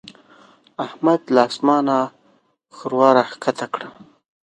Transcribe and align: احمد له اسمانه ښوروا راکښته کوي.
احمد 0.85 1.21
له 1.35 1.41
اسمانه 1.49 1.97
ښوروا 2.75 3.09
راکښته 3.17 3.65
کوي. 3.73 3.89